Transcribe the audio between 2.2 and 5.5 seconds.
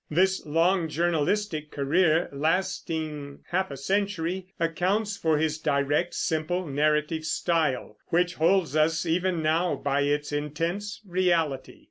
lasting half a century, accounts for